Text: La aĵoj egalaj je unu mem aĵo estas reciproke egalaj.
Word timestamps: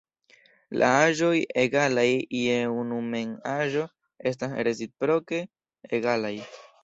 La 0.83 0.87
aĵoj 1.01 1.33
egalaj 1.63 2.05
je 2.37 2.55
unu 2.85 2.97
mem 3.11 3.35
aĵo 3.51 3.85
estas 4.31 4.57
reciproke 4.69 5.45
egalaj. 5.99 6.35